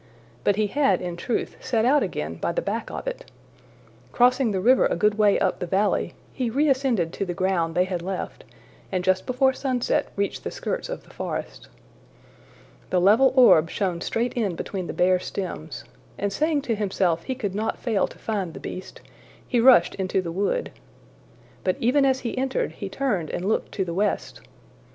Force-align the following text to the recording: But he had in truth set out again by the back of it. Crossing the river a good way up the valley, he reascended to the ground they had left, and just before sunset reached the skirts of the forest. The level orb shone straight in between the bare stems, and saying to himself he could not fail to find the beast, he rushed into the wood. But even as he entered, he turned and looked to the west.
But 0.43 0.55
he 0.55 0.65
had 0.65 0.99
in 0.99 1.15
truth 1.15 1.57
set 1.59 1.85
out 1.85 2.01
again 2.01 2.33
by 2.33 2.53
the 2.53 2.61
back 2.63 2.89
of 2.89 3.05
it. 3.05 3.29
Crossing 4.11 4.49
the 4.49 4.59
river 4.59 4.87
a 4.87 4.95
good 4.95 5.15
way 5.19 5.37
up 5.37 5.59
the 5.59 5.67
valley, 5.67 6.15
he 6.33 6.49
reascended 6.49 7.13
to 7.13 7.23
the 7.23 7.35
ground 7.35 7.75
they 7.75 7.83
had 7.83 8.01
left, 8.01 8.43
and 8.91 9.03
just 9.03 9.27
before 9.27 9.53
sunset 9.53 10.11
reached 10.15 10.43
the 10.43 10.49
skirts 10.49 10.89
of 10.89 11.03
the 11.03 11.11
forest. 11.11 11.67
The 12.89 12.99
level 12.99 13.31
orb 13.35 13.69
shone 13.69 14.01
straight 14.01 14.33
in 14.33 14.55
between 14.55 14.87
the 14.87 14.93
bare 14.93 15.19
stems, 15.19 15.83
and 16.17 16.33
saying 16.33 16.63
to 16.63 16.73
himself 16.73 17.25
he 17.25 17.35
could 17.35 17.53
not 17.53 17.77
fail 17.77 18.07
to 18.07 18.17
find 18.17 18.55
the 18.55 18.59
beast, 18.59 19.01
he 19.47 19.59
rushed 19.59 19.93
into 19.93 20.19
the 20.19 20.31
wood. 20.31 20.71
But 21.63 21.75
even 21.79 22.05
as 22.07 22.21
he 22.21 22.35
entered, 22.39 22.71
he 22.71 22.89
turned 22.89 23.29
and 23.29 23.45
looked 23.45 23.71
to 23.73 23.85
the 23.85 23.93
west. 23.93 24.41